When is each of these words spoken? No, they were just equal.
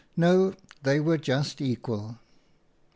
No, 0.17 0.55
they 0.81 0.99
were 0.99 1.19
just 1.19 1.61
equal. 1.61 2.17